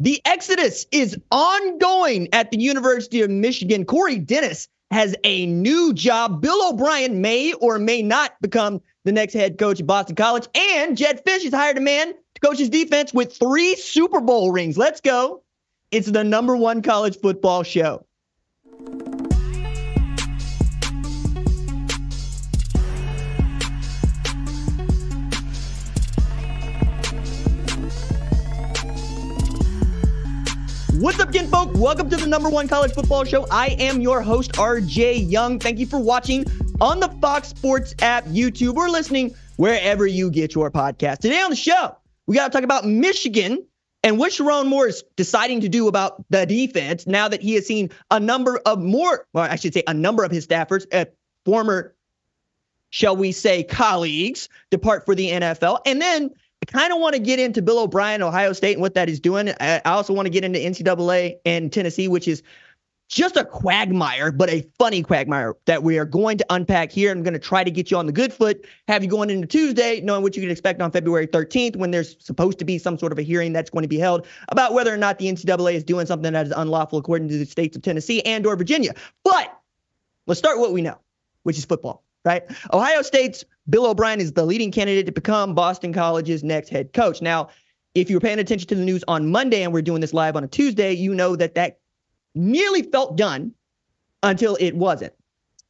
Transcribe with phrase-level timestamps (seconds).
[0.00, 3.84] The exodus is ongoing at the University of Michigan.
[3.84, 6.40] Corey Dennis has a new job.
[6.40, 10.46] Bill O'Brien may or may not become the next head coach at Boston College.
[10.54, 14.52] And Jedd Fisch has hired a man to coach his defense with three Super Bowl
[14.52, 14.78] rings.
[14.78, 15.42] Let's go.
[15.90, 18.06] It's the number one college football show.
[31.00, 31.74] What's up, kinfolk?
[31.74, 33.46] Welcome to the number one college football show.
[33.52, 35.60] I am your host, RJ Young.
[35.60, 36.44] Thank you for watching
[36.80, 41.18] on the Fox Sports app, YouTube, or listening wherever you get your podcast.
[41.18, 43.64] Today on the show, we got to talk about Michigan
[44.02, 47.64] and what Sherrone Moore is deciding to do about the defense now that he has
[47.64, 51.04] seen a number of more, well, I should say, a number of his staffers, uh,
[51.44, 51.94] former,
[52.90, 55.78] shall we say, colleagues, depart for the NFL.
[55.86, 56.30] And then
[56.68, 59.52] kind of want to get into Bill O'Brien, Ohio State, and what that is doing.
[59.60, 62.42] I also want to get into NCAA and Tennessee, which is
[63.08, 67.10] just a quagmire, but a funny quagmire that we are going to unpack here.
[67.10, 69.46] I'm going to try to get you on the good foot, have you going into
[69.46, 72.98] Tuesday, knowing what you can expect on February 13th when there's supposed to be some
[72.98, 75.74] sort of a hearing that's going to be held about whether or not the NCAA
[75.74, 78.94] is doing something that is unlawful according to the states of Tennessee and or Virginia.
[79.24, 79.58] But
[80.26, 80.98] let's start what we know,
[81.44, 82.44] which is football right?
[82.72, 87.20] Ohio State's Bill O'Brien is the leading candidate to become Boston College's next head coach.
[87.20, 87.48] Now,
[87.94, 90.36] if you were paying attention to the news on Monday and we're doing this live
[90.36, 91.78] on a Tuesday, you know that that
[92.34, 93.52] nearly felt done
[94.22, 95.12] until it wasn't.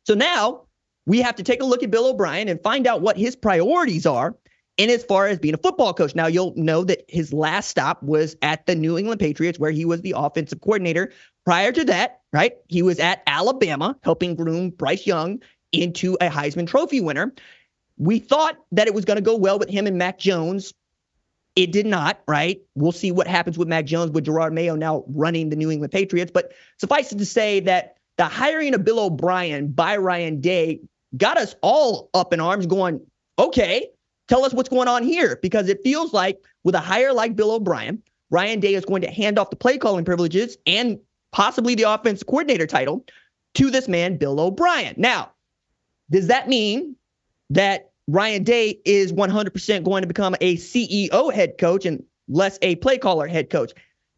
[0.04, 0.62] So now
[1.06, 4.06] we have to take a look at Bill O'Brien and find out what his priorities
[4.06, 4.36] are
[4.76, 6.14] in as far as being a football coach.
[6.14, 9.84] Now you'll know that his last stop was at the New England Patriots, where he
[9.84, 11.12] was the offensive coordinator.
[11.44, 15.40] Prior to that, right, he was at Alabama helping groom Bryce Young
[15.72, 17.34] into a Heisman Trophy winner.
[17.98, 20.72] We thought that it was going to go well with him and Mac Jones.
[21.56, 22.60] It did not, right?
[22.74, 25.92] We'll see what happens with Mac Jones with Jerod Mayo now running the New England
[25.92, 26.30] Patriots.
[26.32, 30.80] But suffice it to say that the hiring of Bill O'Brien by Ryan Day
[31.16, 33.00] got us all up in arms going,
[33.38, 33.88] okay,
[34.28, 35.38] tell us what's going on here.
[35.42, 39.10] Because it feels like with a hire like Bill O'Brien, Ryan Day is going to
[39.10, 40.98] hand off the play calling privileges and
[41.32, 43.04] possibly the offense coordinator title
[43.54, 44.94] to this man, Bill O'Brien.
[44.96, 45.32] Now,
[46.10, 46.94] does that mean
[47.50, 52.76] that Ryan Day is 100% going to become a CEO head coach and less a
[52.76, 53.72] play caller head coach?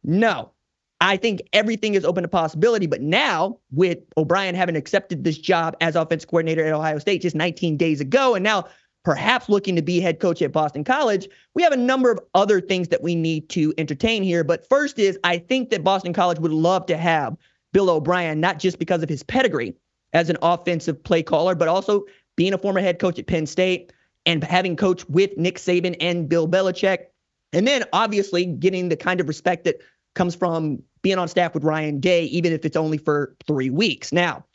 [0.04, 0.52] No.
[1.00, 2.86] I think everything is open to possibility.
[2.86, 7.34] But now, with O'Brien having accepted this job as offense coordinator at Ohio State just
[7.34, 8.66] 19 days ago, and now
[9.02, 12.60] perhaps looking to be head coach at Boston College, we have a number of other
[12.60, 14.44] things that we need to entertain here.
[14.44, 17.36] But first is I think that Boston College would love to have
[17.72, 19.74] Bill O'Brien, not just because of his pedigree,
[20.12, 22.04] as an offensive play caller, but also
[22.40, 23.92] being a former head coach at Penn State
[24.24, 27.08] and having coached with Nick Saban and Bill Belichick.
[27.52, 29.76] And then obviously getting the kind of respect that
[30.14, 34.10] comes from being on staff with Ryan Day, even if it's only for three weeks.
[34.10, 34.46] Now,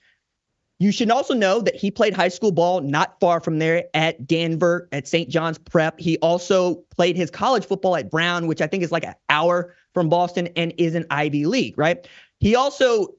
[0.79, 4.25] you should also know that he played high school ball not far from there at
[4.25, 5.29] Danvers at St.
[5.29, 5.99] John's Prep.
[5.99, 9.75] He also played his college football at Brown, which I think is like an hour
[9.93, 12.07] from Boston and is an Ivy League, right?
[12.39, 13.09] He also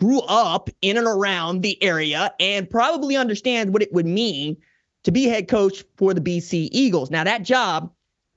[0.00, 4.56] grew up in and around the area and probably understands what it would mean
[5.04, 7.10] to be head coach for the BC Eagles.
[7.10, 7.92] Now, that job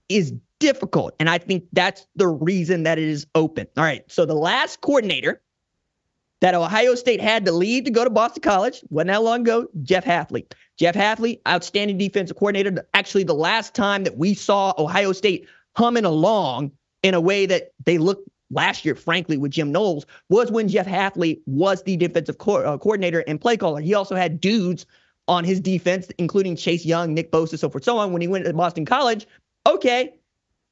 [0.09, 3.68] is difficult, and I think that's the reason that it is open.
[3.78, 5.41] All right, so the last coordinator
[6.41, 9.68] that Ohio State had to leave to go to Boston College wasn't that long ago,
[9.81, 10.46] Jeff Hafley.
[10.78, 12.88] Jeff Hafley, outstanding defensive coordinator.
[12.94, 16.72] Actually, the last time that we saw Ohio State humming along
[17.02, 20.88] in a way that they looked last year, frankly, with Jim Knowles, was when Jeff
[20.88, 23.82] Hafley was the defensive co- uh, coordinator and play caller.
[23.82, 24.85] He also had dudes
[25.28, 28.14] on his defense, including Chase Young, Nick Bosa, so forth, so on.
[28.14, 29.28] When he went to Boston College,
[29.66, 30.14] okay,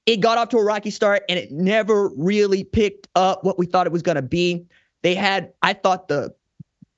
[0.06, 3.66] it got off to a rocky start and it never really picked up what we
[3.66, 4.66] thought it was going to be.
[5.01, 6.33] They had, I thought, the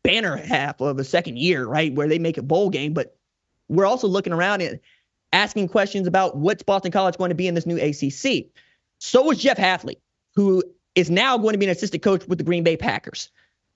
[0.03, 3.18] banner half of a second year, right, where they make a bowl game, but
[3.69, 4.79] we're also looking around and
[5.33, 8.47] asking questions about what's Boston College going to be in this new ACC.
[9.00, 9.95] So was Jeff Hafley
[10.38, 10.63] who
[10.94, 13.31] is now going to be an assistant coach with the Green Bay Packers.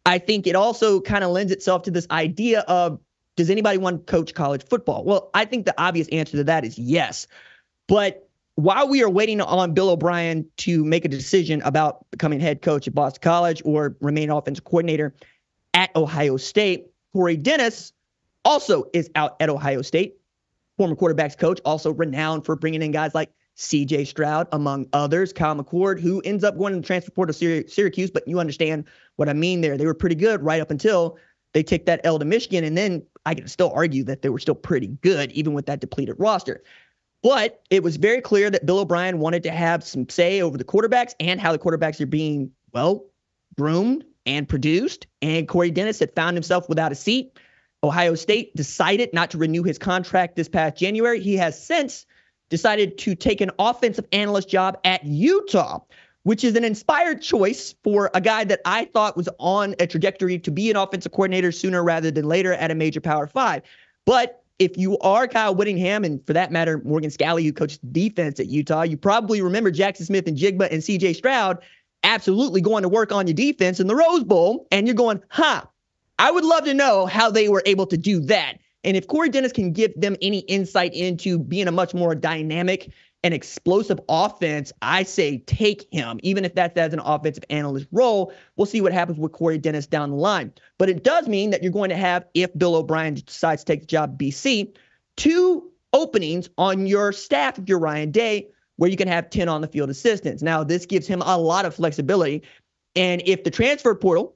[0.05, 2.99] I think it also kind of lends itself to this idea of
[3.35, 5.03] does anybody want to coach college football?
[5.03, 7.25] Well, I think the obvious answer to that is yes.
[7.87, 12.61] But while we are waiting on Bill O'Brien to make a decision about becoming head
[12.61, 15.15] coach at Boston College or remain offensive coordinator
[15.73, 17.91] at Ohio State, Corey Dennis
[18.45, 20.17] also is out at Ohio State.
[20.77, 25.33] Former quarterbacks coach, also renowned for bringing in guys like CJ Stroud, among others.
[25.33, 28.85] Kyle McCord, who ends up going to the transfer portal to Syracuse, but you understand
[29.17, 29.77] what I mean there.
[29.77, 31.17] They were pretty good right up until
[31.53, 32.63] they take that L to Michigan.
[32.63, 35.79] And then I can still argue that they were still pretty good, even with that
[35.79, 36.63] depleted roster.
[37.23, 40.63] But it was very clear that Bill O'Brien wanted to have some say over the
[40.63, 43.05] quarterbacks and how the quarterbacks are being, well,
[43.57, 45.05] groomed and produced.
[45.21, 47.37] And Corey Dennis had found himself without a seat.
[47.83, 51.19] Ohio State decided not to renew his contract this past January.
[51.19, 52.05] He has since
[52.51, 55.79] decided to take an offensive analyst job at Utah,
[56.23, 60.37] which is an inspired choice for a guy that I thought was on a trajectory
[60.37, 63.63] to be an offensive coordinator sooner rather than later at a major Power Five.
[64.05, 68.39] But if you are Kyle Whittingham, and for that matter, Morgan Scalley, who coached defense
[68.39, 71.57] at Utah, you probably remember Jackson Smith-Njigba and CJ Stroud
[72.03, 74.67] absolutely going to work on your defense in the Rose Bowl.
[74.71, 75.63] And you're going, huh,
[76.19, 78.59] I would love to know how they were able to do that.
[78.83, 82.91] And if Corey Dennis can give them any insight into being a much more dynamic
[83.23, 88.33] and explosive offense, I say take him, even if that's as an offensive analyst role.
[88.55, 90.51] We'll see what happens with Corey Dennis down the line.
[90.79, 93.81] But it does mean that you're going to have, if Bill O'Brien decides to take
[93.81, 94.73] the job BC,
[95.17, 99.61] two openings on your staff if you're Ryan Day, where you can have 10 on
[99.61, 100.41] the field assistants.
[100.41, 102.41] Now, this gives him a lot of flexibility.
[102.95, 104.35] And if the transfer portal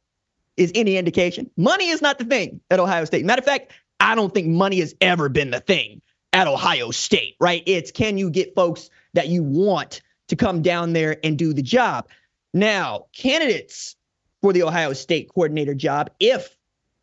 [0.58, 3.26] is any indication, money is not the thing at Ohio State.
[3.26, 6.02] Matter of fact, I don't think money has ever been the thing
[6.34, 7.64] at Ohio State, right?
[7.66, 11.62] It's can you get folks that you want to come down there and do the
[11.62, 12.08] job?
[12.54, 13.96] Now, candidates
[14.42, 16.56] for the Ohio State coordinator job, if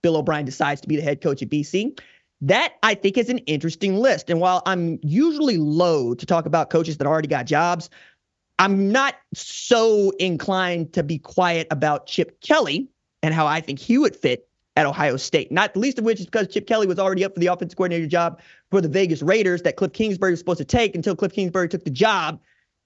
[0.03, 1.99] Bill O'Brien decides to be the head coach at BC,
[2.43, 4.29] that I think is an interesting list.
[4.29, 7.89] And while I'm usually low to talk about coaches that already got jobs,
[8.59, 12.89] I'm not so inclined to be quiet about Chip Kelly,
[13.23, 15.53] and how I think he would fit at Ohio State.
[15.53, 17.77] Not the least of which is because Chip Kelly was already up for the offensive
[17.77, 18.41] coordinator job
[18.71, 21.85] for the Vegas Raiders that Cliff Kingsbury was supposed to take until Cliff Kingsbury took
[21.85, 22.41] the job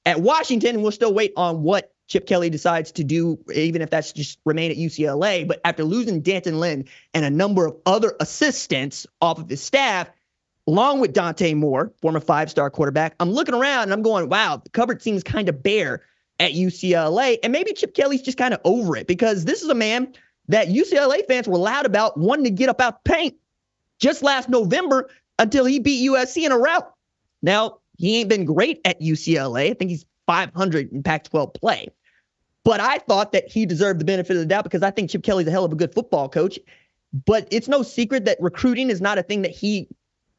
[0.04, 0.74] at Washington.
[0.74, 4.38] And we'll still wait on what Chip Kelly decides to do, even if that's just
[4.44, 5.46] remain at UCLA.
[5.46, 10.08] But after losing D'Anton Lynn and a number of other assistants off of his staff,
[10.66, 14.60] along with Dante Moore, former five star quarterback, I'm looking around and I'm going, wow,
[14.62, 16.02] the cupboard seems kind of bare
[16.38, 17.38] at UCLA.
[17.42, 20.12] And maybe Chip Kelly's just kind of over it because this is a man
[20.48, 23.34] that UCLA fans were loud about wanting to get up out the paint
[23.98, 25.08] just last November
[25.38, 26.94] until he beat USC in a rout.
[27.42, 29.70] Now, he ain't been great at UCLA.
[29.70, 31.88] I think he's 500 in Pac 12 play.
[32.64, 35.22] But I thought that he deserved the benefit of the doubt because I think Chip
[35.22, 36.58] Kelly's a hell of a good football coach.
[37.24, 39.88] But it's no secret that recruiting is not a thing that he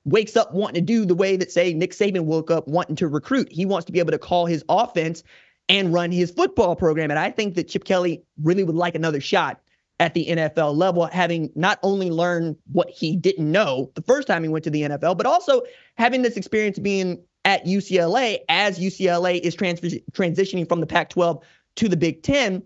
[0.04, 3.08] wakes up wanting to do the way that, say, Nick Saban woke up wanting to
[3.08, 3.52] recruit.
[3.52, 5.24] He wants to be able to call his offense
[5.70, 7.12] and run his football program.
[7.12, 9.62] And I think that Chip Kelly really would like another shot
[10.00, 14.44] at the NFL level, having not only learned what he didn't know the first time
[14.44, 15.64] he went to the NFL, but also
[15.96, 21.44] having this experience being at UCLA as UCLA is trans- transitioning from the Pac 12
[21.78, 22.62] to the Big Ten.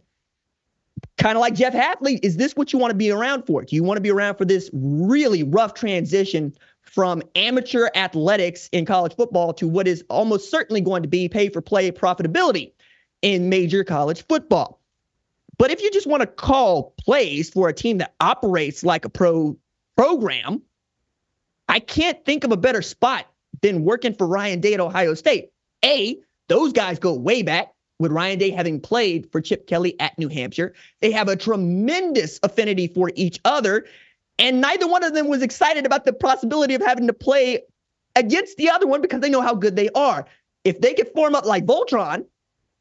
[1.18, 3.64] Kind of like Jeff Hafley, is this what you want to be around for?
[3.64, 8.86] Do you want to be around for this really rough transition from amateur athletics in
[8.86, 12.74] college football to what is almost certainly going to be pay for play profitability
[13.22, 14.81] in major college football?
[15.62, 19.10] But if you just want to call plays for a team that operates like a
[19.10, 19.56] pro
[19.96, 20.64] program,
[21.70, 23.28] I can't think of a better spot
[23.62, 25.52] than working for Ryan Day at Ohio State.
[25.86, 30.18] A, those guys go way back with Ryan Day having played for Chip Kelly at
[30.18, 30.74] New Hampshire.
[31.00, 33.86] They have a tremendous affinity for each other.
[34.40, 37.60] And neither one of them was excited about the possibility of having to play
[38.16, 40.26] against the other one because they know how good they are.
[40.64, 42.26] If they could form up like Voltron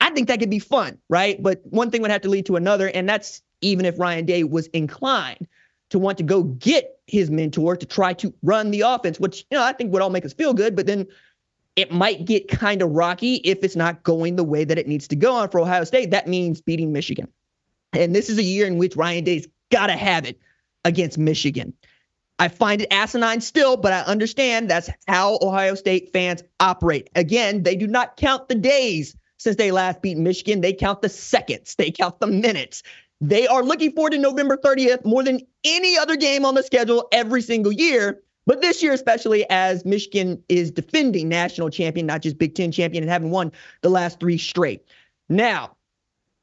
[0.01, 1.41] I think that could be fun, right?
[1.43, 4.45] But one thing would have to lead to another, and that's even if Ryan Day
[4.45, 5.47] was inclined
[5.91, 9.59] to want to go get his mentor to try to run the offense, which you
[9.59, 11.07] know I think would all make us feel good, but then
[11.77, 15.09] it might get kind of rocky if it's not going the way that it needs
[15.09, 16.11] to go on for Ohio State.
[16.11, 17.29] That means beating Michigan.
[17.93, 20.39] And this is a year in which Ryan Day's got to have it
[20.85, 21.73] against Michigan.
[22.39, 27.11] I find it asinine still, but I understand that's how Ohio State fans operate.
[27.15, 30.61] Again, they do not count the days since they last beat Michigan.
[30.61, 32.83] They count the seconds, they count the minutes.
[33.23, 37.09] They are looking forward to November 30th more than any other game on the schedule
[37.11, 38.23] every single year.
[38.47, 43.03] But this year, especially as Michigan is defending national champion, not just Big Ten champion,
[43.03, 44.85] and having won the last three straight.
[45.29, 45.77] Now,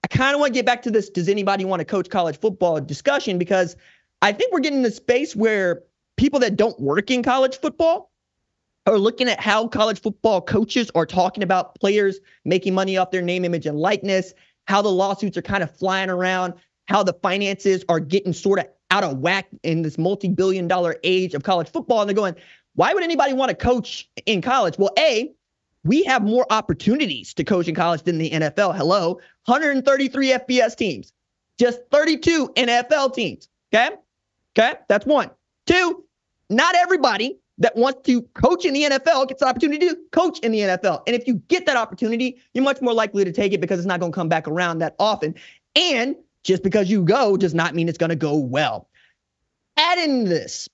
[0.04, 2.39] I kind of want to get back to this does anybody want to coach college
[2.39, 3.75] football discussion because
[4.22, 5.84] I think we're getting in a space where
[6.16, 8.07] people that don't work in college football
[8.88, 13.22] are looking at how college football coaches are talking about players making money off their
[13.22, 14.34] name, image, and likeness,
[14.65, 16.53] how the lawsuits are kind of flying around,
[16.86, 20.96] how the finances are getting sort of out of whack in this multi billion dollar
[21.03, 22.01] age of college football.
[22.01, 22.36] And they're going,
[22.75, 24.77] why would anybody want to coach in college?
[24.77, 25.34] Well, A,
[25.84, 28.75] we have more opportunities to coach in college than the NFL.
[28.75, 31.12] Hello, 133 FBS teams,
[31.60, 33.50] just 32 NFL teams.
[33.74, 33.96] Okay.
[34.58, 34.75] Okay.
[34.88, 35.29] That's one.
[35.65, 36.06] Two,
[36.50, 40.52] not everybody that wants to coach in the NFL gets the opportunity to coach in
[40.52, 41.02] the NFL.
[41.08, 43.88] And if you get that opportunity, you're much more likely to take it because it's
[43.88, 45.36] not going to come back around that often.
[45.76, 48.88] And just because you go does not mean it's going to go well.
[49.76, 50.70] Add in this.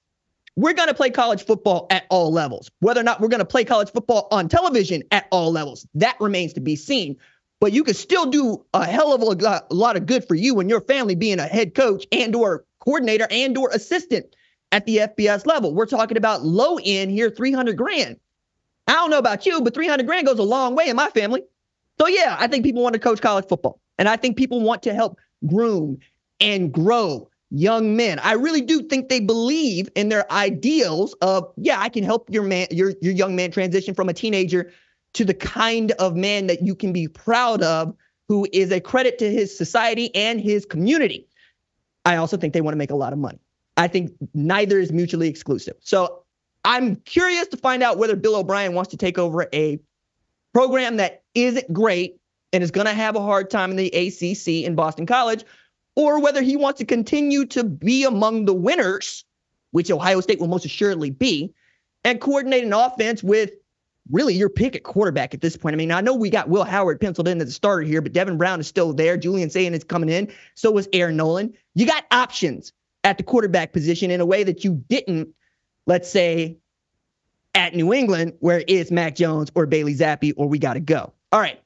[0.55, 2.69] We're going to play college football at all levels.
[2.79, 6.15] Whether or not we're going to play college football on television at all levels, that
[6.19, 7.17] remains to be seen.
[7.59, 10.69] But you can still do a hell of a lot of good for you and
[10.69, 14.35] your family being a head coach and or coordinator and or assistant
[14.73, 15.75] at the FBS level.
[15.75, 18.19] We're talking about low end here, 300 grand.
[18.87, 21.43] I don't know about you, but 300 grand goes a long way in my family.
[22.01, 23.79] So yeah, I think people want to coach college football.
[23.99, 25.99] And I think people want to help groom
[26.39, 28.17] and grow young men.
[28.17, 32.41] I really do think they believe in their ideals of, yeah, I can help your
[32.41, 34.71] man, your, your young man transition from a teenager
[35.13, 37.95] to the kind of man that you can be proud of,
[38.27, 41.27] who is a credit to his society and his community.
[42.05, 43.39] I also think they want to make a lot of money.
[43.77, 45.75] I think neither is mutually exclusive.
[45.79, 46.23] So
[46.63, 49.79] I'm curious to find out whether Bill O'Brien wants to take over a
[50.53, 52.19] program that isn't great
[52.51, 55.43] and is going to have a hard time in the ACC in Boston College,
[55.95, 59.25] or whether he wants to continue to be among the winners,
[59.71, 61.53] which Ohio State will most assuredly be,
[62.03, 63.51] and coordinate an offense with
[64.11, 65.73] really your pick at quarterback at this point.
[65.73, 68.13] I mean, I know we got Will Howard penciled in as a starter here, but
[68.13, 69.17] Devin Brown is still there.
[69.17, 70.31] Julian Sayin is coming in.
[70.55, 71.55] So was Air Noland.
[71.73, 75.29] You got options at the quarterback position in a way that you didn't,
[75.85, 76.57] let's say,
[77.55, 81.13] at New England, where it's Mac Jones or Bailey Zappe or we got to go.
[81.31, 81.59] All right,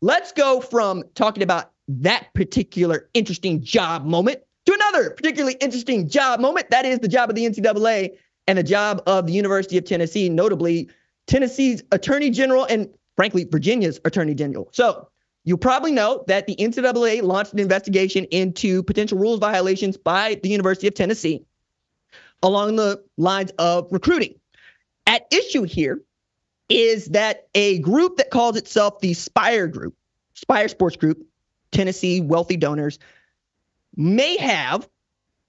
[0.00, 6.40] let's go from talking about that particular interesting job moment to another particularly interesting job
[6.40, 6.70] moment.
[6.70, 10.28] That is the job of the NCAA and the job of the University of Tennessee,
[10.28, 10.88] notably
[11.26, 14.68] Tennessee's Attorney General and, frankly, Virginia's Attorney General.
[14.72, 15.08] So,
[15.44, 20.48] you probably know that the NCAA launched an investigation into potential rules violations by the
[20.48, 21.44] University of Tennessee
[22.42, 24.34] along the lines of recruiting.
[25.06, 26.00] At issue here
[26.70, 29.94] is that a group that calls itself the Spyre Group,
[30.32, 31.26] Spyre Sports Group,
[31.72, 32.98] Tennessee wealthy donors,
[33.96, 34.88] may have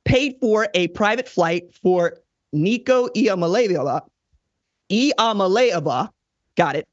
[0.03, 2.17] paid for a private flight for
[2.51, 4.01] Nico Iamaleava,
[4.89, 6.09] Iamaleava,
[6.55, 6.87] got it,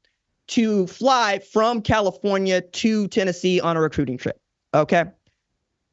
[0.47, 4.39] to fly from California to Tennessee on a recruiting trip.
[4.73, 5.05] Okay.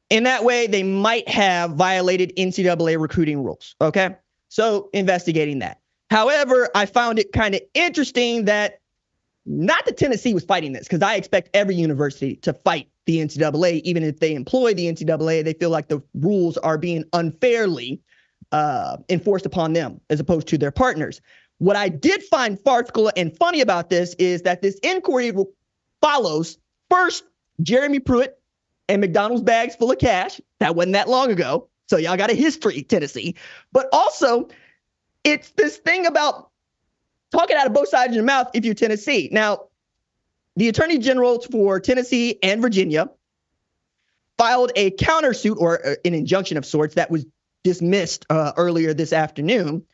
[0.08, 3.76] In that way, they might have violated NCAA recruiting rules.
[3.80, 4.16] Okay.
[4.48, 5.78] So investigating that.
[6.10, 8.80] However, I found it kind of interesting that
[9.46, 13.80] not that Tennessee was fighting this, because I expect every university to fight the NCAA,
[13.82, 18.00] even if they employ the NCAA, they feel like the rules are being unfairly
[18.52, 21.20] uh, enforced upon them as opposed to their partners.
[21.60, 25.30] What I did find farcical and funny about this is that this inquiry
[26.00, 26.56] follows
[26.88, 27.22] first
[27.60, 28.40] Jeremy Pruitt
[28.88, 30.40] and McDonald's bags full of cash.
[30.60, 31.68] That wasn't that long ago.
[31.86, 33.34] So y'all got a history, Tennessee.
[33.72, 34.48] But also,
[35.22, 36.48] it's this thing about
[37.30, 39.28] talking out of both sides of your mouth if you're Tennessee.
[39.30, 39.64] Now,
[40.56, 43.10] the attorney generals for Tennessee and Virginia
[44.38, 47.26] filed a countersuit or uh, an injunction of sorts that was
[47.64, 49.84] dismissed uh, earlier this afternoon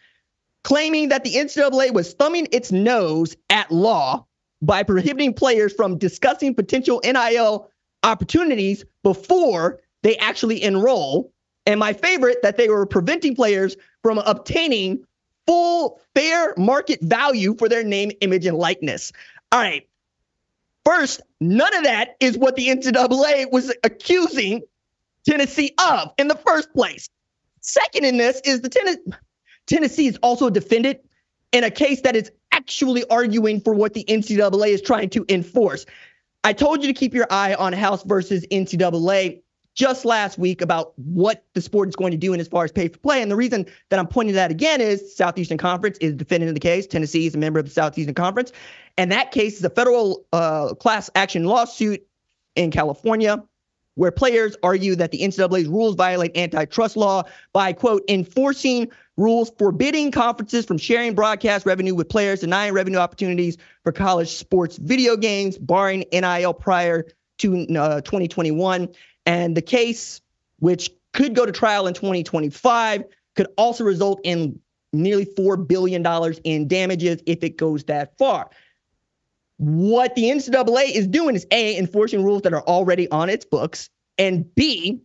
[0.66, 4.26] claiming that the NCAA was thumbing its nose at law
[4.60, 7.70] by prohibiting players from discussing potential NIL
[8.02, 11.32] opportunities before they actually enroll.
[11.66, 15.04] And my favorite, that they were preventing players from obtaining
[15.46, 19.12] full fair market value for their name, image, and likeness.
[19.52, 19.86] All right.
[20.84, 24.62] First, none of that is what the NCAA was accusing
[25.28, 27.08] Tennessee of in the first place.
[27.60, 29.12] Second in this is the Tennessee
[29.66, 31.00] Tennessee is also a defendant
[31.52, 35.86] in a case that is actually arguing for what the NCAA is trying to enforce.
[36.44, 39.42] I told you to keep your eye on House versus NCAA
[39.74, 42.72] just last week about what the sport is going to do in as far as
[42.72, 43.20] pay for play.
[43.20, 46.60] And the reason that I'm pointing that again is Southeastern Conference is defendant in the
[46.60, 46.86] case.
[46.86, 48.52] Tennessee is a member of the Southeastern Conference.
[48.96, 52.06] And that case is a federal uh, class action lawsuit
[52.54, 53.44] in California
[53.96, 60.10] where players argue that the NCAA's rules violate antitrust law by, quote, enforcing rules forbidding
[60.10, 65.56] conferences from sharing broadcast revenue with players, denying revenue opportunities for college sports video games,
[65.56, 67.06] barring NIL prior
[67.38, 68.88] to uh, 2021.
[69.24, 70.20] And the case,
[70.58, 73.04] which could go to trial in 2025,
[73.34, 74.60] could also result in
[74.92, 76.04] nearly $4 billion
[76.44, 78.50] in damages if it goes that far.
[79.58, 83.88] What the NCAA is doing is A, enforcing rules that are already on its books,
[84.18, 85.00] and B,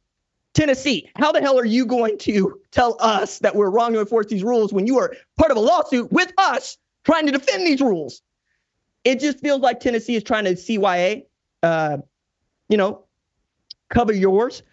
[0.54, 4.26] Tennessee, how the hell are you going to tell us that we're wrong to enforce
[4.28, 7.82] these rules when you are part of a lawsuit with us trying to defend these
[7.82, 8.22] rules?
[9.04, 11.24] It just feels like Tennessee is trying to CYA,
[11.64, 11.98] uh,
[12.70, 13.06] you know,
[13.90, 14.64] cover yours.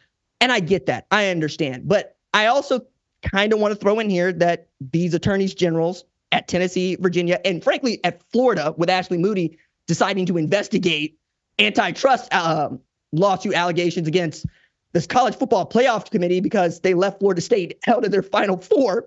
[0.40, 1.06] And I get that.
[1.10, 1.88] I understand.
[1.88, 2.82] But I also
[3.22, 7.62] kind of want to throw in here that these attorneys generals at Tennessee, Virginia, and
[7.62, 11.18] frankly at Florida with Ashley Moody deciding to investigate
[11.58, 12.68] antitrust uh,
[13.12, 14.46] lawsuit allegations against
[14.98, 19.06] this college football playoff committee because they left Florida State out of their final four.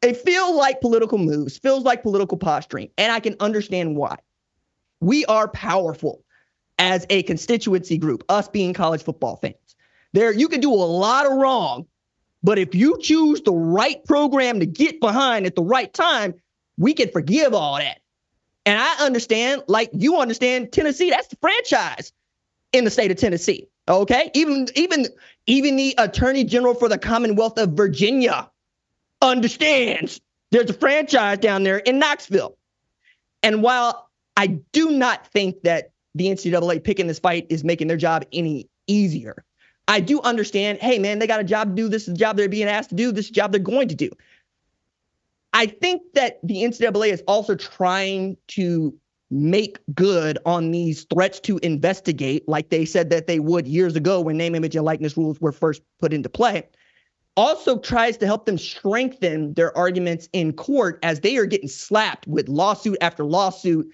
[0.00, 4.18] They feel like political moves, feels like political posturing, and I can understand why.
[5.00, 6.22] We are powerful
[6.78, 9.56] as a constituency group, us being college football fans.
[10.12, 11.86] There, you can do a lot of wrong,
[12.44, 16.34] but if you choose the right program to get behind at the right time,
[16.78, 17.98] we can forgive all that.
[18.64, 22.12] And I understand, like you understand, Tennessee, that's the franchise
[22.74, 23.68] in the state of Tennessee.
[23.88, 24.30] Okay.
[24.34, 25.06] Even even
[25.46, 28.50] even the attorney general for the Commonwealth of Virginia
[29.22, 32.58] understands there's a franchise down there in Knoxville.
[33.42, 37.96] And while I do not think that the NCAA picking this fight is making their
[37.96, 39.44] job any easier,
[39.86, 41.88] I do understand, hey man, they got a job to do.
[41.88, 43.12] This is the job they're being asked to do.
[43.12, 44.10] This job they're going to do.
[45.52, 48.98] I think that the NCAA is also trying to
[49.30, 54.20] make good on these threats to investigate, like they said that they would years ago
[54.20, 56.62] when name, image, and likeness rules were first put into play.
[57.36, 62.26] Also tries to help them strengthen their arguments in court as they are getting slapped
[62.28, 63.90] with lawsuit after lawsuit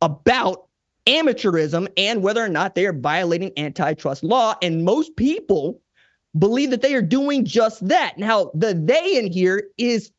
[0.00, 0.68] about
[1.06, 4.54] amateurism and whether or not they are violating antitrust law.
[4.62, 5.80] And most people
[6.38, 8.16] believe that they are doing just that.
[8.16, 10.10] Now, the they in here is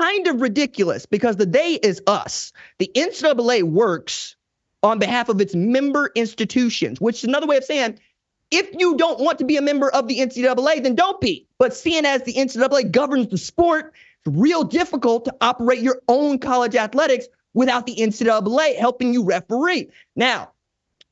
[0.00, 2.52] kind of ridiculous because the they is us.
[2.78, 4.36] The NCAA works
[4.82, 7.98] on behalf of its member institutions, which is another way of saying
[8.50, 11.46] if you don't want to be a member of the NCAA, then don't be.
[11.58, 16.38] But seeing as the NCAA governs the sport, it's real difficult to operate your own
[16.38, 19.90] college athletics without the NCAA helping you referee.
[20.14, 20.50] Now,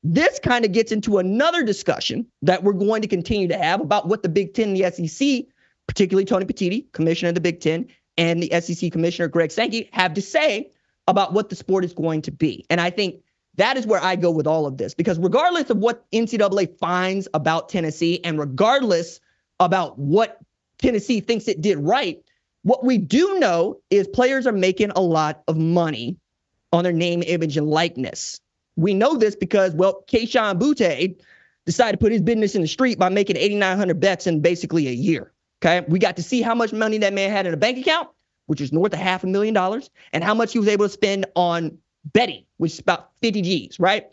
[0.05, 4.09] this kind of gets into another discussion that we're going to continue to have about
[4.09, 5.45] what the Big Ten and the SEC,
[5.87, 10.15] particularly Tony Petitti, commissioner of the Big Ten, and the SEC commissioner Greg Sankey have
[10.15, 10.71] to say
[11.09, 12.65] about what the sport is going to be.
[12.71, 13.23] And I think
[13.57, 17.29] that is where I go with all of this because regardless of what NCAA finds
[17.35, 19.21] about Tennessee and regardless
[19.61, 20.39] about what
[20.79, 22.23] Tennessee thinks it did right,
[22.63, 26.17] what we do know is players are making a lot of money
[26.73, 28.41] on their name, image, and likeness.
[28.77, 31.21] We know this because, well, Kayshon Boutte
[31.67, 34.93] decided to put his business in the street by making 8,900 bets in basically a
[34.93, 35.33] year.
[35.65, 35.85] Okay.
[35.89, 38.09] We got to see how much money that man had in a bank account,
[38.47, 40.93] which is north of half a million dollars, and how much he was able to
[40.93, 41.79] spend on
[42.13, 44.07] betting, which is about 50 G's, right?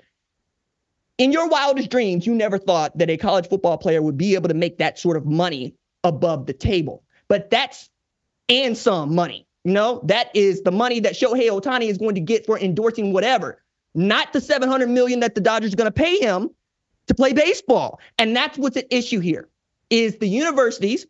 [1.17, 4.47] In your wildest dreams, you never thought that a college football player would be able
[4.47, 7.03] to make that sort of money above the table.
[7.27, 7.89] But that's
[8.47, 9.47] and some money.
[9.63, 13.11] You know, that is the money that Shohei Ohtani is going to get for endorsing
[13.11, 13.61] whatever,
[13.95, 16.49] not the 700 million that the Dodgers are going to pay him
[17.07, 17.99] to play baseball.
[18.17, 19.49] And that's what's at issue here
[19.89, 21.05] is the universities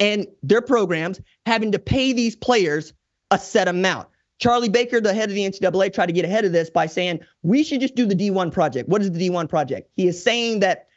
[0.00, 2.92] and their programs having to pay these players
[3.30, 4.08] a set amount.
[4.38, 7.20] Charlie Baker, the head of the NCAA, tried to get ahead of this by saying
[7.42, 8.88] we should just do the D1 project.
[8.88, 9.90] What is the D1 project?
[9.94, 10.88] He is saying that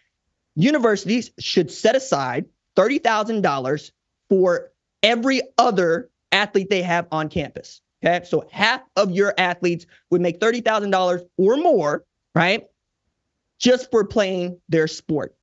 [0.55, 2.45] universities should set aside
[2.77, 3.91] $30,000
[4.29, 4.71] for
[5.03, 7.81] every other athlete they have on campus.
[8.03, 8.25] Okay.
[8.25, 12.65] So half of your athletes would make $30,000 or more, right?
[13.59, 15.35] Just for playing their sport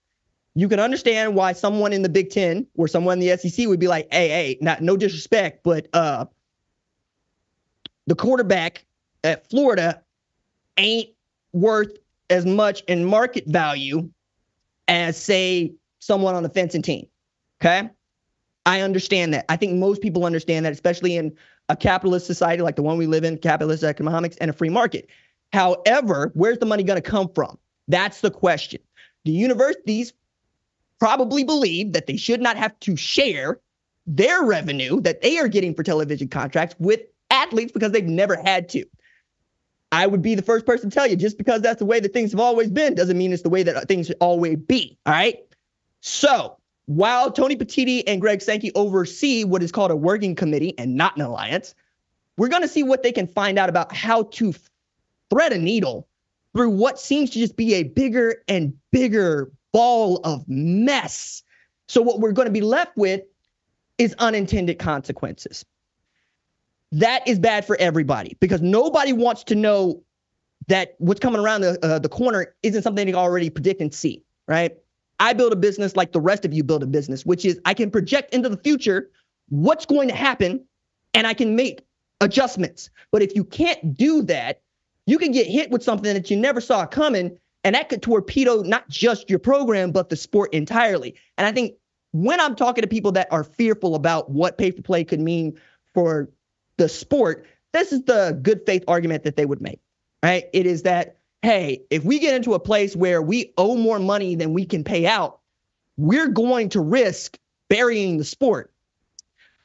[0.54, 3.80] you can understand why someone in the Big Ten or someone in the SEC would
[3.80, 6.24] be like, hey, hey, not no disrespect, but uh
[8.06, 8.84] the quarterback
[9.22, 10.02] at Florida
[10.76, 11.10] ain't
[11.52, 11.96] worth
[12.28, 14.08] as much in market value
[14.88, 17.06] as, say, someone on the fencing team.
[17.60, 17.88] Okay.
[18.66, 19.44] I understand that.
[19.48, 21.36] I think most people understand that, especially in
[21.68, 25.08] a capitalist society like the one we live in, capitalist economics and a free market.
[25.52, 27.58] However, where's the money going to come from?
[27.88, 28.80] That's the question.
[29.24, 30.12] The universities
[31.00, 33.58] probably believe that they should not have to share
[34.06, 38.68] their revenue that they are getting for television contracts with athletes because they've never had
[38.68, 38.84] to.
[39.92, 42.12] I would be the first person to tell you just because that's the way that
[42.12, 44.98] things have always been doesn't mean it's the way that things should always be.
[45.06, 45.38] All right.
[46.00, 50.94] So while Tony Petitti and Greg Sankey oversee what is called a working committee and
[50.94, 51.74] not an alliance,
[52.36, 54.54] we're going to see what they can find out about how to
[55.28, 56.08] thread a needle
[56.54, 61.42] through what seems to just be a bigger and bigger ball of mess.
[61.88, 63.22] So, what we're going to be left with
[63.98, 65.64] is unintended consequences.
[66.92, 70.02] that is bad for everybody because nobody wants to know
[70.68, 74.22] that what's coming around the uh, the corner isn't something they already predict and see,
[74.46, 74.76] right?
[75.20, 77.74] I build a business like the rest of you build a business, which is I
[77.74, 79.10] can project into the future
[79.50, 80.64] what's going to happen
[81.14, 81.82] and I can make
[82.20, 82.90] adjustments.
[83.12, 84.62] But if you can't do that,
[85.06, 88.62] you can get hit with something that you never saw coming and that could torpedo
[88.62, 91.14] not just your program but the sport entirely.
[91.36, 91.74] And I think
[92.12, 95.58] when I'm talking to people that are fearful about what pay for play could mean
[95.94, 96.30] for
[96.76, 99.80] the sport, this is the good faith argument that they would make,
[100.22, 100.44] right?
[100.52, 104.34] It is that, hey, if we get into a place where we owe more money
[104.34, 105.40] than we can pay out,
[105.96, 108.72] we're going to risk burying the sport.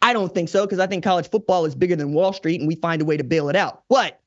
[0.02, 2.68] I don't think so because I think college football is bigger than Wall Street and
[2.68, 3.84] we find a way to bail it out.
[3.90, 4.22] But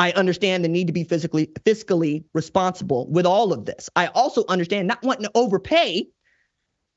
[0.00, 3.90] I understand the need to be physically fiscally responsible with all of this.
[3.94, 6.08] I also understand not wanting to overpay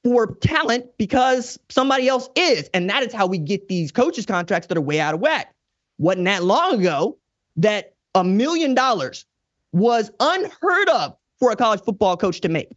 [0.06, 2.70] for talent because somebody else is.
[2.74, 5.54] And that is how we get these coaches contracts that are way out of whack.
[5.98, 7.18] Wasn't that long ago
[7.58, 9.26] that a million dollars
[9.74, 12.70] was unheard of for a college football coach to make.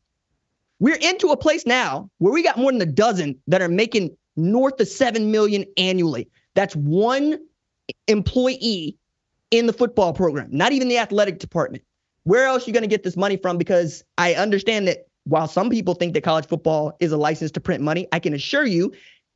[0.80, 4.16] We're into a place now where we got more than a dozen that are making
[4.34, 6.28] north of 7 million annually.
[6.56, 7.38] That's one
[8.08, 8.98] employee
[9.50, 11.84] in the football program, not even the athletic department.
[12.24, 13.58] Where else are you going to get this money from?
[13.58, 17.60] Because I understand that while some people think that college football is a license to
[17.60, 18.92] print money, I can assure you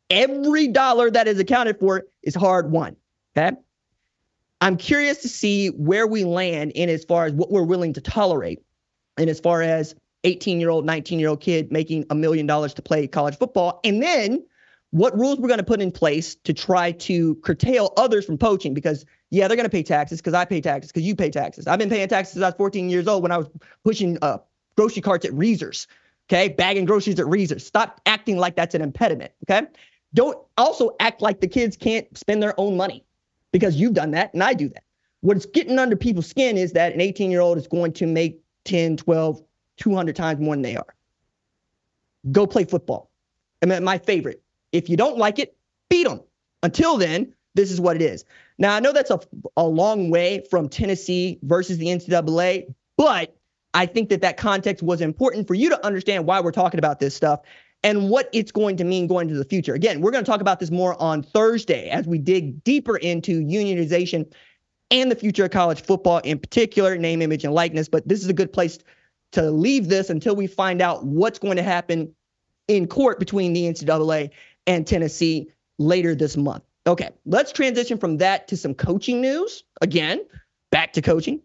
[0.08, 2.96] every dollar that is accounted for is hard won.
[3.36, 3.56] Okay.
[4.60, 8.00] I'm curious to see where we land in as far as what we're willing to
[8.00, 8.60] tolerate.
[9.16, 9.94] And as far as
[10.24, 13.80] 18 year old, 19 year old kid making a million dollars to play college football.
[13.84, 14.44] And then
[14.90, 18.74] what rules we're going to put in place to try to curtail others from poaching
[18.74, 21.66] because yeah they're going to pay taxes because i pay taxes because you pay taxes
[21.66, 23.48] i've been paying taxes since i was 14 years old when i was
[23.84, 24.38] pushing uh,
[24.80, 25.86] grocery carts at Reasor's.
[26.32, 27.66] Okay, bagging groceries at Reasor's.
[27.66, 29.32] Stop acting like that's an impediment.
[29.44, 29.66] Okay,
[30.14, 33.04] don't also act like the kids can't spend their own money
[33.52, 34.84] because you've done that and I do that.
[35.20, 38.40] What's getting under people's skin is that an 18 year old is going to make
[38.64, 39.42] 10, 12,
[39.76, 40.94] 200 times more than they are.
[42.32, 43.10] Go play football.
[43.62, 44.42] I mean, my favorite.
[44.72, 45.56] If you don't like it,
[45.88, 46.20] beat them.
[46.62, 48.24] Until then, this is what it is.
[48.58, 49.20] Now, I know that's a,
[49.56, 53.36] a long way from Tennessee versus the NCAA, but
[53.74, 57.00] I think that that context was important for you to understand why we're talking about
[57.00, 57.40] this stuff
[57.82, 59.74] and what it's going to mean going into the future.
[59.74, 63.40] Again, we're going to talk about this more on Thursday as we dig deeper into
[63.40, 64.30] unionization
[64.90, 67.88] and the future of college football in particular, name, image, and likeness.
[67.88, 68.78] But this is a good place
[69.32, 72.12] to leave this until we find out what's going to happen
[72.68, 74.30] in court between the NCAA
[74.66, 76.64] and Tennessee later this month.
[76.86, 79.64] Okay, let's transition from that to some coaching news.
[79.80, 80.24] Again,
[80.70, 81.40] back to coaching.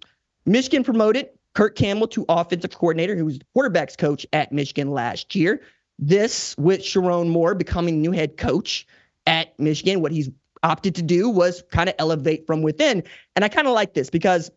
[0.46, 5.36] Michigan promoted Kirk Campbell to offensive coordinator, who was the quarterback's coach at Michigan last
[5.36, 5.62] year.
[5.98, 8.86] This with Sherrone Moore becoming new head coach
[9.26, 10.02] at Michigan.
[10.02, 10.30] What he's
[10.64, 13.04] opted to do was kind of elevate from within.
[13.36, 14.52] And I kind of like this because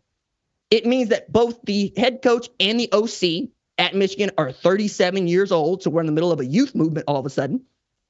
[0.71, 5.53] it means that both the head coach and the OC at Michigan are 37 years
[5.53, 5.83] old.
[5.83, 7.65] So we're in the middle of a youth movement all of a sudden.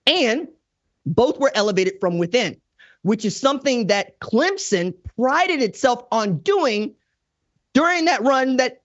[0.09, 0.49] And
[1.07, 2.57] both were elevated from within,
[3.03, 6.95] which is something that Clemson prided itself on doing
[7.75, 8.83] during that run that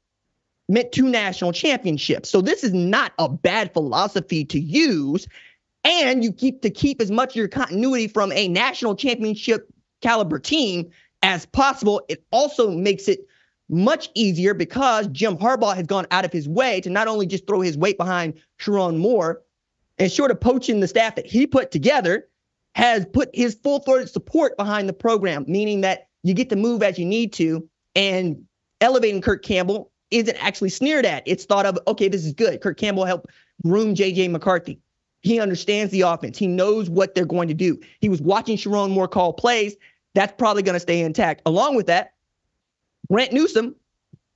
[0.70, 2.30] meant two national championships.
[2.30, 5.28] So this is not a bad philosophy to use.
[5.86, 9.68] And you keep to keep as much of your continuity from a national championship
[10.02, 10.90] caliber team
[11.22, 12.02] as possible.
[12.08, 13.28] It also makes it
[13.70, 17.48] much easier because Jim Harbaugh has gone out of his way to not only just
[17.48, 19.42] throw his weight behind Sherrone Moore
[20.04, 22.28] and short of poaching the staff that he put together,
[22.76, 26.84] has put his full throated support behind the program, meaning that you get to move
[26.84, 27.70] as you need to.
[27.96, 28.44] And
[28.82, 31.24] elevating Kirk Campbell isn't actually sneered at.
[31.26, 32.60] It's thought of, okay, this is good.
[32.60, 33.28] Kirk Campbell helped
[33.66, 34.78] groom JJ McCarthy.
[35.22, 36.38] He understands the offense.
[36.38, 37.80] He knows what they're going to do.
[38.02, 39.78] He was watching Sherrone Moore call plays.
[40.16, 41.44] That's probably going to stay intact.
[41.46, 42.12] Along with that,
[43.08, 43.74] Brent Newsome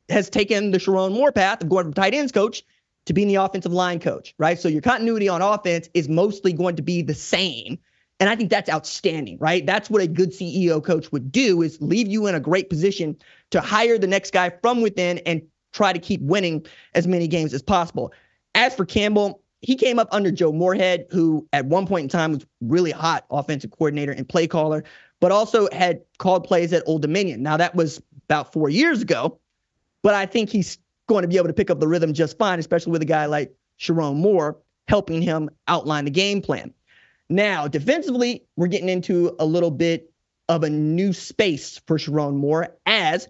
[0.07, 2.63] has taken the Sherrone Moore path of going from tight ends coach
[3.07, 4.59] to being the offensive line coach, right?
[4.59, 7.79] So your continuity on offense is mostly going to be the same.
[8.19, 9.65] And I think that's outstanding, right?
[9.65, 13.17] That's what a good CEO coach would do is leave you in a great position
[13.51, 15.41] to hire the next guy from within and
[15.71, 16.65] try to keep winning
[16.95, 18.11] as many games as possible.
[18.55, 22.33] As for Campbell, he came up under Joe Moorhead, who at one point in time
[22.33, 24.83] was really hot offensive coordinator and play caller,
[25.21, 27.41] but also had called plays at Old Dominion.
[27.41, 29.39] Now that was about four years ago,
[30.03, 32.59] but I think he's going to be able to pick up the rhythm just fine,
[32.59, 36.73] especially with a guy like Sherrone Moore helping him outline the game plan.
[37.29, 40.11] Now, defensively, we're getting into a little bit
[40.47, 43.27] of a new space for Sherrone Moore as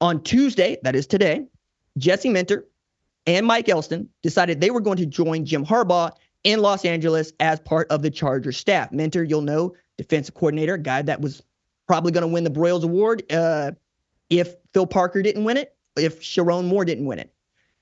[0.00, 1.46] on Tuesday, that is today,
[1.98, 2.66] Jesse Minter
[3.26, 6.10] and Mike Elston decided they were going to join Jim Harbaugh
[6.42, 8.92] in Los Angeles as part of the Chargers staff.
[8.92, 11.42] Minter, you'll know, defensive coordinator, guy that was
[11.86, 13.72] probably going to win the Broyles Award uh,
[14.30, 17.32] if Phil Parker didn't win it, if Sherrone Moore didn't win it.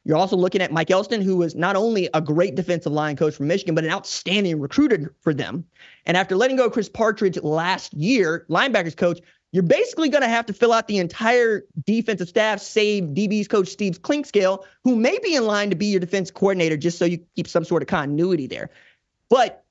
[0.05, 3.37] You're also looking at Mike Elston, who was not only a great defensive line coach
[3.37, 5.65] for Michigan, but an outstanding recruiter for them.
[6.07, 9.21] And after letting go of Chris Partridge last year, linebackers coach,
[9.53, 13.69] you're basically going to have to fill out the entire defensive staff, save DB's coach
[13.69, 17.21] Steve Clinkscale, who may be in line to be your defense coordinator, just so you
[17.37, 18.71] keep some sort of continuity there.
[19.29, 19.65] But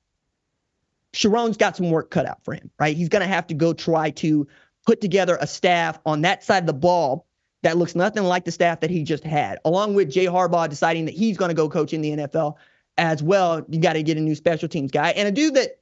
[1.12, 2.96] Sherrone's got some work cut out for him, right?
[2.96, 4.46] He's going to have to go try to
[4.86, 7.26] put together a staff on that side of the ball
[7.62, 11.06] that looks nothing like the staff that he just had, along with Jay Harbaugh deciding
[11.06, 12.56] that he's going to go coach in the NFL
[12.98, 13.64] as well.
[13.68, 15.80] You got to get a new special teams guy and a dude that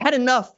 [0.00, 0.52] had enough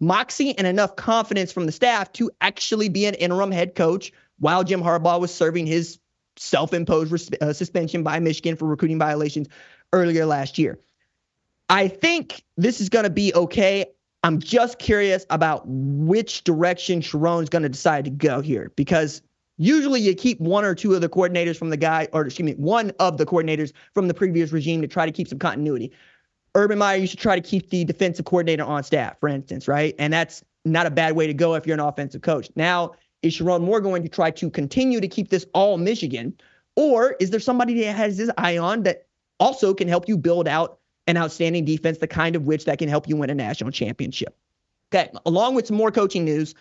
[0.00, 4.64] moxie and enough confidence from the staff to actually be an interim head coach while
[4.64, 5.98] Jim Harbaugh was serving his
[6.36, 9.48] self imposed res- uh, suspension by Michigan for recruiting violations
[9.92, 10.80] earlier last year.
[11.68, 13.86] I think this is going to be okay.
[14.22, 19.22] I'm just curious about which direction Sherrone's going to decide to go here because
[19.56, 22.52] usually you keep one or two of the coordinators from the guy, or excuse me,
[22.52, 25.92] one of the coordinators from the previous regime to try to keep some continuity.
[26.54, 29.94] Urban Meyer used to try to keep the defensive coordinator on staff, for instance, right?
[29.98, 32.48] And that's not a bad way to go if you're an offensive coach.
[32.56, 36.34] Now, is Sherrone Moore going to try to continue to keep this all Michigan?
[36.76, 39.06] Or is there somebody that has his eye on that
[39.40, 42.88] also can help you build out an outstanding defense, the kind of which that can
[42.88, 44.36] help you win a national championship?
[44.94, 46.54] Okay, along with some more coaching news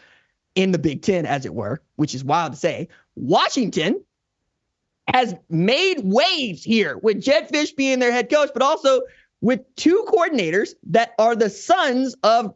[0.56, 4.04] in the Big Ten, as it were, which is wild to say, Washington
[5.08, 9.02] has made waves here with Jedd Fisch being their head coach, but also
[9.42, 12.56] with two coordinators that are the sons of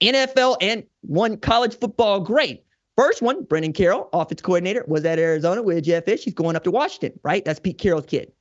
[0.00, 2.64] NFL and one college football great.
[2.96, 6.20] First one, Brennan Carroll, offense coordinator, was at Arizona with Jedd Fisch.
[6.20, 7.44] He's going up to Washington, right?
[7.44, 8.32] That's Pete Carroll's kid.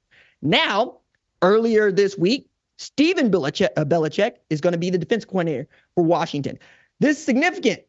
[0.42, 1.00] Now,
[1.42, 6.04] earlier this week, Stephen Belichick, uh, Belichick is going to be the defense coordinator for
[6.04, 6.60] Washington.
[7.00, 7.82] This is significant.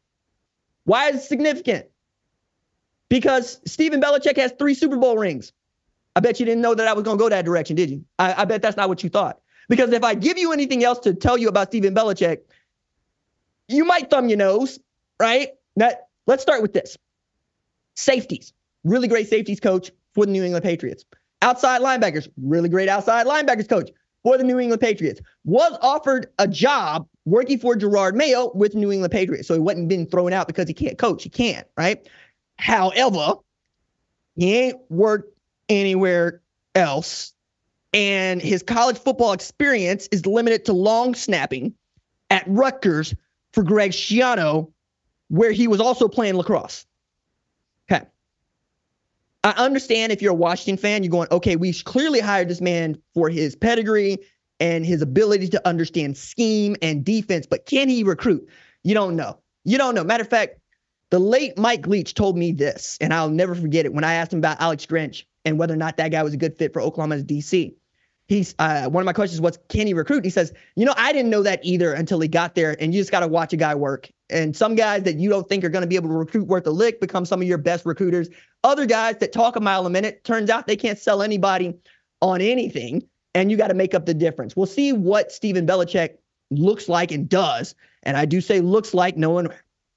[0.85, 1.87] Why is it significant?
[3.09, 5.53] Because Stephen Belichick has three Super Bowl rings.
[6.17, 8.05] I bet you didn't know that I was going to go that direction, did you?
[8.19, 9.41] I, I bet that's not what you thought.
[9.69, 12.39] Because if I give you anything else to tell you about Stephen Belichick,
[13.69, 14.79] you might thumb your nose,
[15.19, 15.51] right?
[15.77, 16.97] That let's start with this.
[17.95, 18.53] Safeties,
[18.85, 21.05] really great safeties coach for the New England Patriots.
[21.41, 23.91] Outside linebackers, really great outside linebackers coach
[24.23, 25.21] for the New England Patriots.
[25.45, 29.49] Was offered a job working for Jerod Mayo with New England Patriots.
[29.49, 31.23] So he wasn't being thrown out because he can't coach.
[31.23, 32.07] He can't, right?
[32.59, 33.37] However,
[34.37, 35.37] he ain't worked
[35.69, 36.43] anywhere
[36.75, 37.35] else
[37.95, 41.73] and his college football experience is limited to long snapping
[42.29, 43.15] at Rutgers
[43.53, 44.73] for Greg Schiano,
[45.29, 46.85] where he was also playing lacrosse.
[47.89, 48.05] Okay.
[49.45, 53.01] I understand if you're a Washington fan, you're going, okay, we clearly hired this man
[53.15, 54.19] for his pedigree
[54.61, 58.49] and his ability to understand scheme and defense, but can he recruit?
[58.83, 59.39] You don't know.
[59.65, 60.05] You don't know.
[60.05, 60.59] Matter of fact,
[61.11, 64.33] the late Mike Leach told me this, and I'll never forget it when I asked
[64.33, 66.81] him about Alex Grinch and whether or not that guy was a good fit for
[66.81, 67.75] Oklahoma's DC
[68.27, 71.13] he's uh, one of my questions was can he recruit he says you know i
[71.13, 73.57] didn't know that either until he got there and you just got to watch a
[73.57, 76.15] guy work and some guys that you don't think are going to be able to
[76.15, 78.29] recruit worth a lick become some of your best recruiters
[78.63, 81.75] other guys that talk a mile a minute turns out they can't sell anybody
[82.23, 83.03] on anything
[83.35, 86.17] and you got to make up the difference we'll see what stephen Belichick
[86.51, 89.49] looks like and does and i do say looks like knowing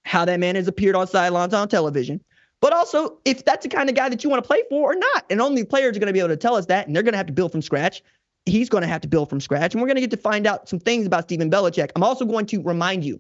[0.06, 2.22] how that man has appeared on sidelines on television
[2.60, 4.96] but also if that's the kind of guy that you want to play for or
[4.96, 5.26] not.
[5.30, 7.14] And only players are going to be able to tell us that, and they're going
[7.14, 8.02] to have to build from scratch
[8.48, 9.74] he's going to have to build from scratch.
[9.74, 11.92] And we're going to get to find out some things about Stephen Belichick.
[11.96, 13.20] I'm also going to remind you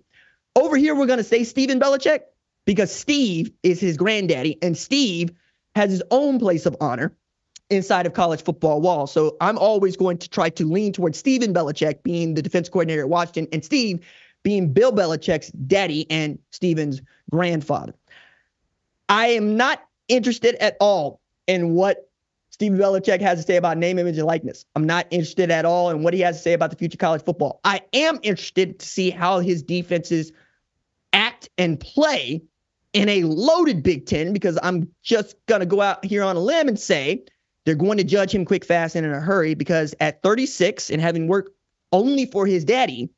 [0.55, 2.21] over here, we're going to say Stephen Belichick
[2.65, 5.31] because Steve is his granddaddy, and Steve
[5.75, 7.15] has his own place of honor
[7.69, 9.11] inside of college football walls.
[9.11, 13.01] So I'm always going to try to lean towards Stephen Belichick being the defense coordinator
[13.01, 14.05] at Washington and Steve
[14.43, 17.93] being Bill Belichick's daddy and Stephen's grandfather.
[19.09, 22.09] I am not interested at all in what
[22.49, 24.65] Steve Belichick has to say about name, image, and likeness.
[24.75, 27.23] I'm not interested at all in what he has to say about the future college
[27.23, 27.59] football.
[27.63, 30.31] I am interested to see how his defenses
[31.13, 32.41] act and play
[32.93, 36.39] in a loaded Big Ten because I'm just going to go out here on a
[36.39, 37.25] limb and say
[37.67, 41.01] they're going to judge him quick, fast, and in a hurry because at 36 and
[41.01, 41.51] having worked
[41.91, 43.09] only for his daddy,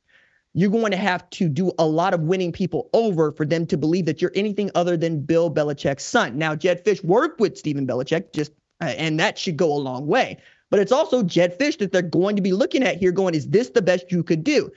[0.56, 3.78] you're going to have to do a lot of winning people over for them to
[3.78, 6.40] believe that you're anything other than Bill Belichick's son.
[6.40, 10.08] Now, Jedd Fisch worked with Stephen Belichick just uh, and that should go a long
[10.08, 10.40] way.
[10.72, 13.50] But it's also Jedd Fisch that they're going to be looking at here, going, is
[13.50, 14.72] this the best you could do?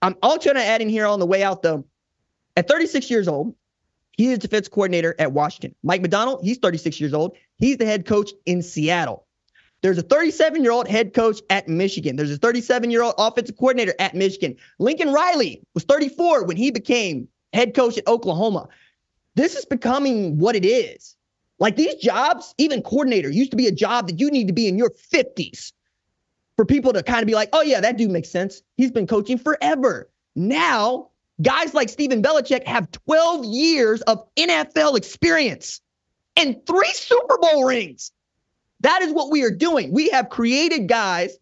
[0.00, 1.84] I'm also trying to add in here on the way out, though.
[2.56, 3.56] At 36 years old,
[4.12, 5.74] he is defense coordinator at Washington.
[5.82, 7.36] Mike Macdonald, he's 36 years old.
[7.58, 9.26] He's the head coach in Seattle.
[9.82, 12.16] There's a 37 year old head coach at Michigan.
[12.16, 14.56] There's a 37 year old offensive coordinator at Michigan.
[14.78, 18.68] Lincoln Riley was 34 when he became head coach at Oklahoma.
[19.34, 21.16] This is becoming what it is.
[21.58, 24.68] Like these jobs, even coordinator, used to be a job that you need to be
[24.68, 25.72] in your 50s
[26.56, 28.62] for people to kind of be like, oh, yeah, that dude makes sense.
[28.76, 30.10] He's been coaching forever.
[30.34, 31.10] Now,
[31.42, 35.80] guys like Stephen Belichick have 12 years of NFL experience
[36.36, 38.12] and three Super Bowl rings.
[38.80, 39.92] That is what we are doing.
[39.92, 41.36] We have created guys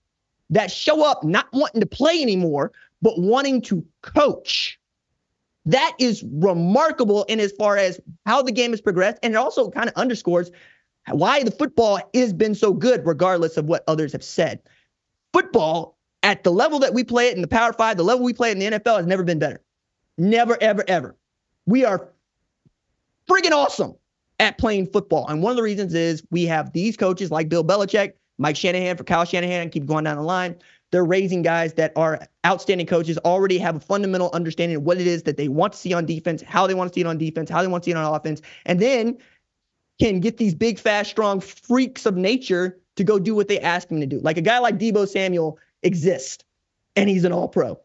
[0.51, 4.79] that show up not wanting to play anymore, but wanting to coach.
[5.67, 9.19] That is remarkable in as far as how the game has progressed.
[9.23, 10.51] And it also kind of underscores
[11.09, 14.61] why the football has been so good, regardless of what others have said.
[15.33, 18.33] Football at the level that we play it in the Power Five, the level we
[18.33, 19.63] play in the NFL has never been better.
[20.21, 21.17] Never, ever, ever.
[21.65, 22.11] We are
[23.27, 23.95] friggin' awesome
[24.39, 25.27] at playing football.
[25.27, 28.99] And one of the reasons is we have these coaches like Bill Belichick, Mike Shanahan
[28.99, 30.57] for Kyle Shanahan, keep going down the line.
[30.91, 35.07] They're raising guys that are outstanding coaches, already have a fundamental understanding of what it
[35.07, 37.17] is that they want to see on defense, how they want to see it on
[37.17, 39.17] defense, how they want to see it on offense, and then
[40.01, 43.89] can get these big, fast, strong freaks of nature to go do what they ask
[43.89, 44.21] them to do.
[44.21, 46.45] Like a guy like Deebo Samuel exists,
[46.95, 47.81] and he's an all pro.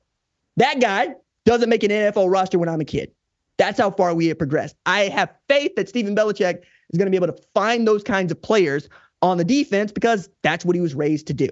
[0.58, 3.12] That guy doesn't make an NFL roster when I'm a kid.
[3.58, 4.76] That's how far we have progressed.
[4.86, 8.32] I have faith that Stephen Belichick is going to be able to find those kinds
[8.32, 8.90] of players
[9.22, 11.48] on the defense because that's what he was raised to do.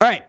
[0.00, 0.24] All right.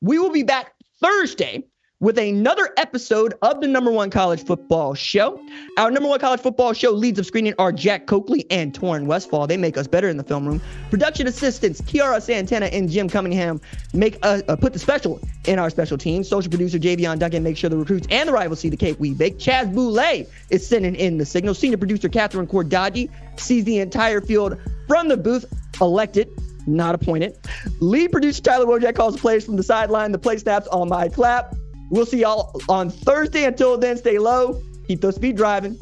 [0.00, 1.64] We will be back Thursday
[2.00, 5.40] with another episode of the number one college football show.
[5.78, 9.48] Our number one college football show leads of screening are Jack Coakley and Torrin Westfall.
[9.48, 10.62] They make us better in the film room.
[10.90, 13.60] Production assistants Kiara Santana and Jim Cunningham
[13.92, 16.22] make us uh, put the special in our special team.
[16.22, 19.12] Social producer Javion Duncan makes sure the recruits and the rivals see the cake we
[19.14, 19.38] bake.
[19.38, 21.52] Chaz Boulay is sending in the signal.
[21.52, 24.56] Senior producer Catherine Cordaji sees the entire field
[24.86, 25.44] from the booth.
[25.80, 26.28] Elected
[26.66, 27.38] not appointed.
[27.80, 30.12] Lead producer Tyler Wojak calls the plays from the sideline.
[30.12, 31.54] The play snaps on my clap.
[31.90, 33.44] We'll see y'all on Thursday.
[33.44, 35.78] Until then, stay low, keep those feet driving.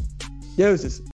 [0.57, 1.03] Doses.